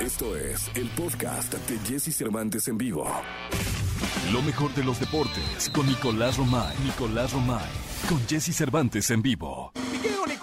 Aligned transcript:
Esto 0.00 0.34
es 0.34 0.70
el 0.76 0.88
podcast 0.96 1.52
de 1.52 1.78
Jesse 1.80 2.16
Cervantes 2.16 2.68
en 2.68 2.78
vivo. 2.78 3.06
Lo 4.32 4.40
mejor 4.40 4.74
de 4.74 4.82
los 4.82 4.98
deportes 4.98 5.68
con 5.74 5.86
Nicolás 5.86 6.38
Romay. 6.38 6.74
Nicolás 6.82 7.34
Romay. 7.34 7.68
Con 8.08 8.18
Jesse 8.26 8.56
Cervantes 8.56 9.10
en 9.10 9.20
vivo. 9.20 9.72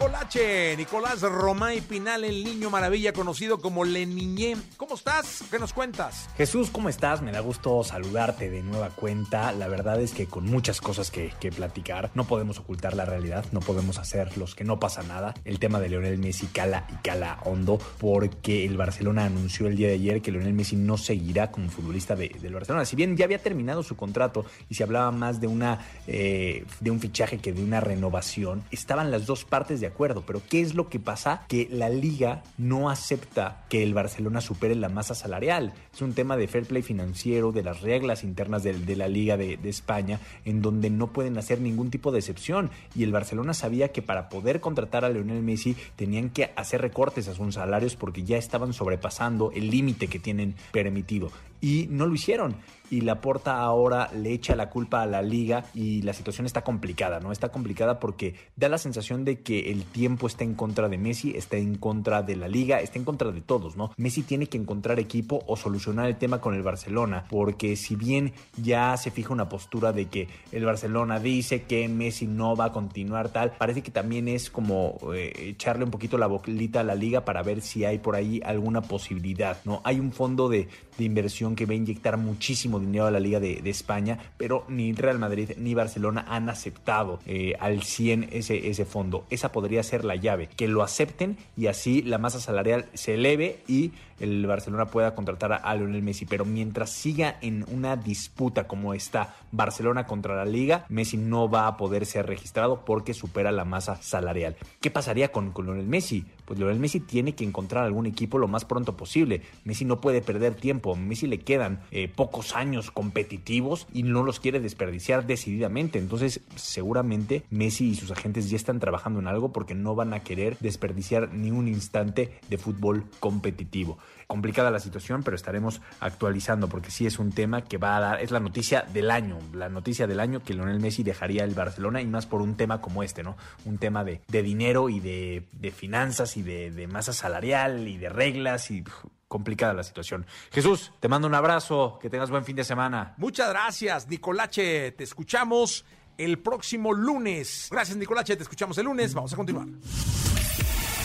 Nicolache, 0.07 0.77
Nicolás 0.77 1.21
Romay 1.21 1.81
Pinal, 1.81 2.23
el 2.23 2.41
niño 2.41 2.69
maravilla 2.69 3.11
conocido 3.11 3.59
como 3.59 3.83
Le 3.83 4.05
Niñé. 4.05 4.55
¿Cómo 4.77 4.95
estás? 4.95 5.43
¿Qué 5.51 5.59
nos 5.59 5.73
cuentas? 5.73 6.29
Jesús, 6.37 6.69
¿cómo 6.71 6.87
estás? 6.87 7.21
Me 7.21 7.33
da 7.33 7.41
gusto 7.41 7.83
saludarte 7.83 8.49
de 8.49 8.63
nueva 8.63 8.89
cuenta. 8.91 9.51
La 9.51 9.67
verdad 9.67 9.99
es 9.99 10.13
que 10.13 10.25
con 10.25 10.45
muchas 10.45 10.79
cosas 10.79 11.11
que, 11.11 11.33
que 11.41 11.51
platicar, 11.51 12.09
no 12.15 12.23
podemos 12.25 12.57
ocultar 12.57 12.95
la 12.95 13.03
realidad, 13.03 13.43
no 13.51 13.59
podemos 13.59 13.97
hacer 13.97 14.37
los 14.37 14.55
que 14.55 14.63
no 14.63 14.79
pasa 14.79 15.03
nada. 15.03 15.33
El 15.43 15.59
tema 15.59 15.81
de 15.81 15.89
Leonel 15.89 16.17
Messi 16.19 16.47
cala 16.47 16.87
y 16.89 16.95
cala 17.05 17.39
hondo 17.43 17.77
porque 17.99 18.63
el 18.65 18.77
Barcelona 18.77 19.25
anunció 19.25 19.67
el 19.67 19.75
día 19.75 19.89
de 19.89 19.95
ayer 19.95 20.21
que 20.21 20.31
Leonel 20.31 20.53
Messi 20.53 20.77
no 20.77 20.97
seguirá 20.97 21.51
como 21.51 21.69
futbolista 21.69 22.15
de- 22.15 22.29
del 22.29 22.53
Barcelona. 22.53 22.85
Si 22.85 22.95
bien 22.95 23.17
ya 23.17 23.25
había 23.25 23.39
terminado 23.43 23.83
su 23.83 23.97
contrato 23.97 24.45
y 24.69 24.75
se 24.75 24.83
hablaba 24.83 25.11
más 25.11 25.41
de, 25.41 25.47
una, 25.47 25.85
eh, 26.07 26.65
de 26.79 26.91
un 26.91 27.01
fichaje 27.01 27.39
que 27.39 27.51
de 27.51 27.61
una 27.61 27.81
renovación, 27.81 28.63
estaban 28.71 29.11
las 29.11 29.25
dos 29.25 29.43
partes 29.43 29.81
de 29.81 29.87
acuerdo. 29.87 29.96
Pero 29.97 30.41
¿qué 30.47 30.61
es 30.61 30.75
lo 30.75 30.89
que 30.89 30.99
pasa? 30.99 31.45
Que 31.47 31.67
la 31.71 31.89
liga 31.89 32.43
no 32.57 32.89
acepta 32.89 33.65
que 33.69 33.83
el 33.83 33.93
Barcelona 33.93 34.41
supere 34.41 34.75
la 34.75 34.89
masa 34.89 35.15
salarial. 35.15 35.73
Es 35.93 36.01
un 36.01 36.13
tema 36.13 36.37
de 36.37 36.47
fair 36.47 36.65
play 36.65 36.83
financiero, 36.83 37.51
de 37.51 37.63
las 37.63 37.81
reglas 37.81 38.23
internas 38.23 38.63
de, 38.63 38.95
la 38.95 39.07
liga 39.07 39.37
de, 39.37 39.57
de 39.57 39.69
España, 39.69 40.19
en 40.45 40.61
donde 40.61 40.89
no 40.89 41.07
pueden 41.07 41.37
hacer 41.37 41.59
ningún 41.59 41.89
tipo 41.89 42.11
de 42.11 42.19
excepción. 42.19 42.69
Y 42.95 43.03
el 43.03 43.11
Barcelona 43.11 43.53
sabía 43.53 43.91
que 43.91 44.01
para 44.01 44.29
poder 44.29 44.59
contratar 44.59 45.03
a 45.03 45.09
Leonel 45.09 45.41
Messi 45.41 45.75
tenían 45.95 46.29
que 46.29 46.51
hacer 46.55 46.81
recortes 46.81 47.27
a 47.27 47.33
sus 47.33 47.55
salarios 47.55 47.95
porque 47.95 48.23
ya 48.23 48.37
estaban 48.37 48.73
sobrepasando 48.73 49.51
el 49.55 49.69
límite 49.69 50.07
que 50.07 50.19
tienen 50.19 50.55
permitido. 50.71 51.31
Y 51.61 51.87
no 51.89 52.05
lo 52.05 52.13
hicieron. 52.13 52.55
Y 52.89 53.01
Laporta 53.01 53.59
ahora 53.59 54.09
le 54.13 54.31
echa 54.31 54.55
la 54.55 54.69
culpa 54.69 55.01
a 55.01 55.05
la 55.05 55.21
liga 55.21 55.65
y 55.73 56.01
la 56.03 56.13
situación 56.13 56.45
está 56.45 56.63
complicada, 56.63 57.19
¿no? 57.19 57.33
Está 57.33 57.49
complicada 57.49 57.99
porque 57.99 58.35
da 58.55 58.69
la 58.69 58.77
sensación 58.77 59.25
de 59.25 59.41
que 59.41 59.71
el 59.71 59.83
tiempo 59.83 60.27
está 60.27 60.45
en 60.45 60.53
contra 60.53 60.87
de 60.87 60.97
Messi, 60.97 61.33
está 61.35 61.57
en 61.57 61.75
contra 61.75 62.23
de 62.23 62.37
la 62.37 62.47
liga, 62.47 62.79
está 62.79 62.97
en 62.97 63.03
contra 63.03 63.31
de 63.31 63.41
todos, 63.41 63.75
¿no? 63.75 63.91
Messi 63.97 64.23
tiene 64.23 64.47
que 64.47 64.57
encontrar 64.57 64.99
equipo 64.99 65.43
o 65.47 65.57
solucionar 65.57 66.07
el 66.07 66.17
tema 66.17 66.39
con 66.39 66.55
el 66.55 66.63
Barcelona, 66.63 67.25
porque 67.29 67.75
si 67.75 67.97
bien 67.97 68.31
ya 68.55 68.95
se 68.95 69.11
fija 69.11 69.33
una 69.33 69.49
postura 69.49 69.91
de 69.91 70.05
que 70.05 70.29
el 70.53 70.63
Barcelona 70.63 71.19
dice 71.19 71.63
que 71.63 71.89
Messi 71.89 72.25
no 72.25 72.55
va 72.55 72.65
a 72.65 72.71
continuar 72.71 73.29
tal, 73.29 73.51
parece 73.57 73.81
que 73.81 73.91
también 73.91 74.29
es 74.29 74.49
como 74.49 74.97
eh, 75.13 75.33
echarle 75.37 75.83
un 75.83 75.91
poquito 75.91 76.17
la 76.17 76.27
bolita 76.27 76.79
a 76.79 76.83
la 76.83 76.95
liga 76.95 77.25
para 77.25 77.43
ver 77.43 77.61
si 77.61 77.83
hay 77.83 77.97
por 77.97 78.15
ahí 78.15 78.41
alguna 78.45 78.81
posibilidad, 78.81 79.57
¿no? 79.65 79.81
Hay 79.83 79.99
un 79.99 80.13
fondo 80.13 80.47
de, 80.47 80.69
de 80.97 81.03
inversión 81.03 81.46
que 81.55 81.65
va 81.65 81.73
a 81.73 81.75
inyectar 81.75 82.17
muchísimo 82.17 82.79
dinero 82.79 83.05
a 83.05 83.11
la 83.11 83.19
Liga 83.19 83.39
de, 83.39 83.67
España, 83.67 84.17
pero 84.37 84.63
ni 84.69 84.93
Real 84.93 85.19
Madrid 85.19 85.51
ni 85.57 85.73
Barcelona 85.73 86.25
han 86.29 86.49
aceptado 86.49 87.19
eh, 87.25 87.55
al 87.59 87.83
100 87.83 88.29
ese, 88.31 88.69
ese 88.69 88.85
fondo. 88.85 89.25
Esa 89.29 89.51
podría 89.51 89.83
ser 89.83 90.05
la 90.05 90.15
llave, 90.15 90.47
que 90.47 90.67
lo 90.67 90.83
acepten 90.83 91.37
y 91.57 91.67
así 91.67 92.01
la 92.01 92.17
masa 92.17 92.39
salarial 92.39 92.85
se 92.93 93.15
eleve 93.15 93.59
y 93.67 93.91
el 94.19 94.45
Barcelona 94.47 94.85
pueda 94.87 95.15
contratar 95.15 95.61
a, 95.63 95.75
Lionel 95.75 96.01
Messi. 96.01 96.25
Pero 96.25 96.45
mientras 96.45 96.91
siga 96.91 97.37
en 97.41 97.65
una 97.71 97.95
disputa 97.95 98.67
como 98.67 98.93
está 98.93 99.35
Barcelona 99.51 100.05
contra 100.05 100.35
la 100.35 100.45
Liga, 100.45 100.85
Messi 100.89 101.17
no 101.17 101.49
va 101.49 101.67
a 101.67 101.77
poder 101.77 102.05
ser 102.05 102.25
registrado 102.25 102.83
porque 102.85 103.13
supera 103.13 103.51
la 103.51 103.65
masa 103.65 104.01
salarial. 104.01 104.55
¿Qué 104.81 104.91
pasaría 104.91 105.31
con, 105.31 105.53
Lionel 105.55 105.87
Messi? 105.87 106.25
Pues 106.45 106.59
Lionel 106.59 106.79
Messi 106.79 106.99
tiene 106.99 107.35
que 107.35 107.43
encontrar 107.43 107.83
algún 107.83 108.05
equipo 108.05 108.37
lo 108.37 108.47
más 108.47 108.65
pronto 108.65 108.97
posible. 108.97 109.41
Messi 109.65 109.85
no 109.85 110.01
puede 110.01 110.21
perder 110.21 110.55
tiempo. 110.55 110.95
Messi 110.95 111.27
le 111.27 111.36
quedan 111.39 111.81
eh, 111.91 112.07
pocos 112.07 112.55
años 112.55 112.91
competitivos 112.91 113.87
y 113.93 114.03
no 114.03 114.23
los 114.23 114.39
quiere 114.39 114.59
desperdiciar 114.59 115.25
decididamente. 115.25 115.99
Entonces, 115.99 116.41
seguramente 116.55 117.43
Messi 117.49 117.89
y 117.89 117.95
sus 117.95 118.11
agentes 118.11 118.49
ya 118.49 118.55
están 118.55 118.79
trabajando 118.79 119.19
en 119.19 119.27
algo 119.27 119.51
porque 119.51 119.75
no 119.75 119.95
van 119.95 120.13
a 120.13 120.21
querer 120.21 120.57
desperdiciar 120.59 121.33
ni 121.33 121.51
un 121.51 121.67
instante 121.67 122.39
de 122.49 122.57
fútbol 122.57 123.05
competitivo. 123.19 123.97
Complicada 124.27 124.71
la 124.71 124.81
situación, 124.81 125.23
pero 125.23 125.35
estaremos 125.35 125.81
actualizando 126.01 126.67
porque 126.67 126.91
sí 126.91 127.05
es 127.05 127.17
un 127.17 127.31
tema 127.31 127.63
que 127.63 127.77
va 127.77 127.95
a 127.95 127.99
dar, 128.01 128.21
es 128.21 128.31
la 128.31 128.41
noticia 128.41 128.81
del 128.81 129.09
año, 129.09 129.39
la 129.53 129.69
noticia 129.69 130.05
del 130.05 130.19
año 130.19 130.43
que 130.43 130.53
Lionel 130.53 130.81
Messi 130.81 131.03
dejaría 131.03 131.45
el 131.45 131.53
Barcelona 131.53 132.01
y 132.01 132.07
más 132.07 132.25
por 132.25 132.41
un 132.41 132.55
tema 132.55 132.81
como 132.81 133.03
este, 133.03 133.23
¿no? 133.23 133.37
Un 133.63 133.77
tema 133.77 134.03
de, 134.03 134.21
de 134.27 134.43
dinero 134.43 134.89
y 134.89 134.99
de, 134.99 135.43
de 135.53 135.71
finanzas 135.71 136.35
y 136.35 136.41
de, 136.41 136.71
de 136.71 136.87
masa 136.87 137.13
salarial 137.13 137.87
y 137.87 137.97
de 137.97 138.09
reglas 138.09 138.69
y 138.69 138.83
complicada 139.27 139.73
la 139.73 139.83
situación. 139.83 140.25
Jesús, 140.51 140.91
te 140.99 141.07
mando 141.07 141.27
un 141.27 141.35
abrazo, 141.35 141.99
que 142.01 142.09
tengas 142.09 142.29
buen 142.29 142.45
fin 142.45 142.55
de 142.55 142.63
semana. 142.63 143.13
Muchas 143.17 143.49
gracias, 143.49 144.07
Nicolache. 144.07 144.91
Te 144.91 145.03
escuchamos 145.03 145.85
el 146.17 146.39
próximo 146.39 146.93
lunes. 146.93 147.67
Gracias, 147.71 147.97
Nicolache. 147.97 148.35
Te 148.35 148.43
escuchamos 148.43 148.77
el 148.77 148.85
lunes. 148.85 149.13
Vamos 149.13 149.33
a 149.33 149.35
continuar. 149.35 149.67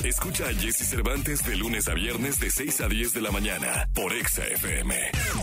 Escucha 0.05 0.49
a 0.49 0.55
Jesse 0.55 0.88
Cervantes 0.88 1.44
de 1.44 1.56
lunes 1.56 1.87
a 1.88 1.94
viernes 1.94 2.41
de 2.41 2.50
6 2.50 2.81
a 2.81 2.88
10 2.88 3.12
de 3.15 3.21
la 3.22 3.31
mañana 3.31 3.88
por 3.94 4.12
Exa 4.12 4.44
FM. 4.44 5.43